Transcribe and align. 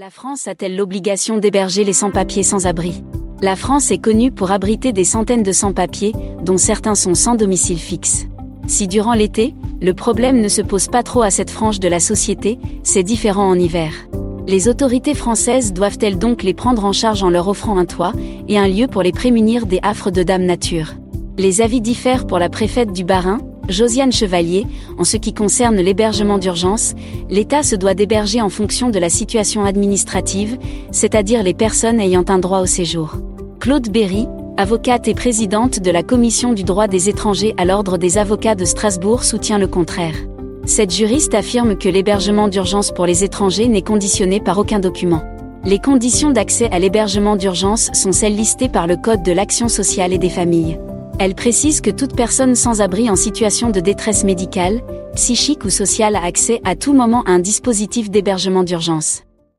La 0.00 0.08
France 0.08 0.48
a-t-elle 0.48 0.76
l'obligation 0.76 1.36
d'héberger 1.36 1.84
les 1.84 1.92
sans-papiers 1.92 2.42
sans 2.42 2.66
abri? 2.66 3.04
La 3.42 3.54
France 3.54 3.90
est 3.90 3.98
connue 3.98 4.32
pour 4.32 4.50
abriter 4.50 4.94
des 4.94 5.04
centaines 5.04 5.42
de 5.42 5.52
sans-papiers, 5.52 6.14
dont 6.42 6.56
certains 6.56 6.94
sont 6.94 7.14
sans 7.14 7.34
domicile 7.34 7.78
fixe. 7.78 8.24
Si 8.66 8.88
durant 8.88 9.12
l'été, 9.12 9.54
le 9.82 9.92
problème 9.92 10.40
ne 10.40 10.48
se 10.48 10.62
pose 10.62 10.88
pas 10.88 11.02
trop 11.02 11.20
à 11.20 11.28
cette 11.28 11.50
frange 11.50 11.80
de 11.80 11.88
la 11.88 12.00
société, 12.00 12.58
c'est 12.82 13.02
différent 13.02 13.46
en 13.46 13.58
hiver. 13.58 13.92
Les 14.46 14.68
autorités 14.68 15.12
françaises 15.12 15.74
doivent-elles 15.74 16.18
donc 16.18 16.44
les 16.44 16.54
prendre 16.54 16.86
en 16.86 16.92
charge 16.92 17.22
en 17.22 17.28
leur 17.28 17.48
offrant 17.48 17.76
un 17.76 17.84
toit 17.84 18.14
et 18.48 18.56
un 18.56 18.68
lieu 18.68 18.86
pour 18.86 19.02
les 19.02 19.12
prémunir 19.12 19.66
des 19.66 19.80
affres 19.82 20.10
de 20.10 20.22
Dame 20.22 20.46
Nature? 20.46 20.94
Les 21.36 21.60
avis 21.60 21.82
diffèrent 21.82 22.26
pour 22.26 22.38
la 22.38 22.48
préfète 22.48 22.94
du 22.94 23.04
Bas-Rhin, 23.04 23.40
Josiane 23.70 24.12
Chevalier, 24.12 24.66
en 24.98 25.04
ce 25.04 25.16
qui 25.16 25.32
concerne 25.32 25.76
l'hébergement 25.76 26.38
d'urgence, 26.38 26.94
l'État 27.28 27.62
se 27.62 27.76
doit 27.76 27.94
d'héberger 27.94 28.40
en 28.40 28.48
fonction 28.48 28.90
de 28.90 28.98
la 28.98 29.08
situation 29.08 29.64
administrative, 29.64 30.58
c'est-à-dire 30.90 31.42
les 31.42 31.54
personnes 31.54 32.00
ayant 32.00 32.24
un 32.28 32.38
droit 32.38 32.60
au 32.60 32.66
séjour. 32.66 33.16
Claude 33.60 33.90
Berry, 33.90 34.26
avocate 34.56 35.08
et 35.08 35.14
présidente 35.14 35.80
de 35.80 35.90
la 35.90 36.02
Commission 36.02 36.52
du 36.52 36.64
droit 36.64 36.88
des 36.88 37.08
étrangers 37.08 37.54
à 37.56 37.64
l'Ordre 37.64 37.96
des 37.96 38.18
avocats 38.18 38.54
de 38.54 38.64
Strasbourg 38.64 39.24
soutient 39.24 39.58
le 39.58 39.66
contraire. 39.66 40.14
Cette 40.66 40.94
juriste 40.94 41.34
affirme 41.34 41.76
que 41.76 41.88
l'hébergement 41.88 42.48
d'urgence 42.48 42.92
pour 42.92 43.06
les 43.06 43.24
étrangers 43.24 43.68
n'est 43.68 43.82
conditionné 43.82 44.40
par 44.40 44.58
aucun 44.58 44.78
document. 44.78 45.22
Les 45.64 45.78
conditions 45.78 46.30
d'accès 46.30 46.70
à 46.70 46.78
l'hébergement 46.78 47.36
d'urgence 47.36 47.90
sont 47.92 48.12
celles 48.12 48.36
listées 48.36 48.68
par 48.68 48.86
le 48.86 48.96
Code 48.96 49.22
de 49.22 49.32
l'action 49.32 49.68
sociale 49.68 50.12
et 50.12 50.18
des 50.18 50.30
familles. 50.30 50.78
Elle 51.22 51.34
précise 51.34 51.82
que 51.82 51.90
toute 51.90 52.16
personne 52.16 52.54
sans 52.54 52.80
abri 52.80 53.10
en 53.10 53.14
situation 53.14 53.68
de 53.68 53.78
détresse 53.80 54.24
médicale, 54.24 54.80
psychique 55.14 55.66
ou 55.66 55.68
sociale 55.68 56.16
a 56.16 56.24
accès 56.24 56.62
à 56.64 56.76
tout 56.76 56.94
moment 56.94 57.24
à 57.24 57.32
un 57.32 57.40
dispositif 57.40 58.10
d'hébergement 58.10 58.64
d'urgence. 58.64 59.22